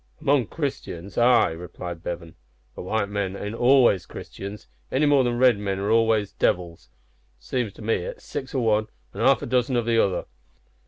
[0.19, 2.33] "Among Christians ay," replied Bevan;
[2.73, 6.89] "but white men ain't always Christians, any more than red men are always devils.
[7.37, 10.25] Seems to me it's six o' one an' half a dozen o' the other.